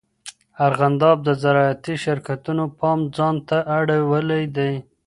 ارغنداب 0.67 1.17
د 1.27 1.29
زراعتي 1.43 1.95
شرکتونو 2.03 2.63
پام 2.79 2.99
ځان 3.15 3.35
ته 3.47 3.57
اړولی 3.77 4.43
دی. 4.55 4.73